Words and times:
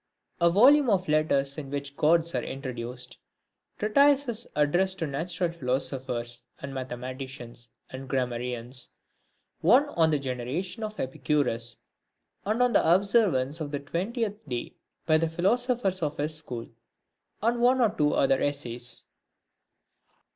25V 0.41 0.47
a 0.47 0.49
volume 0.49 0.89
of 0.89 1.07
Letters 1.07 1.57
in 1.59 1.69
which 1.69 1.91
the 1.91 1.97
Gods 1.97 2.33
are 2.33 2.41
introduced; 2.41 3.19
treatises 3.77 4.47
addressed 4.55 4.97
to 4.97 5.05
the 5.05 5.11
Natural 5.11 5.51
Philosophers, 5.51 6.43
and 6.59 6.73
Mathematicians, 6.73 7.69
and 7.91 8.09
Grammarians; 8.09 8.89
one 9.59 9.89
on 9.89 10.09
the 10.09 10.17
Generations 10.17 10.83
of 10.83 10.99
Epicurus, 10.99 11.77
and 12.47 12.63
on 12.63 12.73
the 12.73 12.81
Observance 12.95 13.61
of 13.61 13.69
the 13.69 13.79
Twentieth 13.79 14.39
Day 14.49 14.73
by 15.05 15.19
the 15.19 15.29
philosophers 15.29 16.01
of 16.01 16.17
his 16.17 16.35
school; 16.35 16.67
and 17.43 17.61
one 17.61 17.79
or 17.79 17.91
two 17.95 18.13
other 18.15 18.41
essays. 18.41 19.03